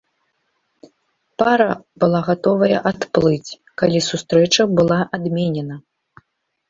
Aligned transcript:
Пара 1.41 1.67
была 2.03 2.21
гатовая 2.29 2.79
адплыць, 2.93 3.57
калі 3.83 3.99
сустрэча 4.09 4.63
была 4.81 4.99
адменена. 5.19 5.75